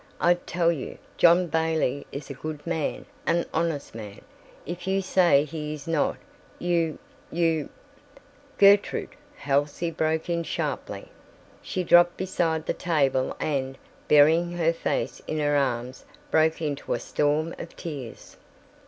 [0.19, 4.21] I tell you, John Bailey is a good man, an honest man.
[4.65, 6.17] If you say he is not,
[6.57, 7.69] you—you—"
[8.57, 11.09] "Gertrude," Halsey broke in sharply.
[11.61, 13.77] She dropped beside the table and,
[14.07, 18.37] burying her face in her arms broke into a storm of tears.